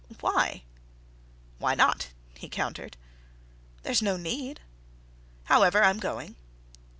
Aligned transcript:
"Why?" 0.19 0.63
"Why 1.59 1.75
not?" 1.75 2.09
he 2.33 2.49
countered. 2.49 2.97
"There's 3.83 4.01
no 4.01 4.17
need." 4.17 4.59
"However, 5.43 5.83
I'm 5.83 5.99
going." 5.99 6.37